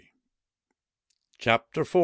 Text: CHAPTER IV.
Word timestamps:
CHAPTER 1.37 1.81
IV. 1.81 1.95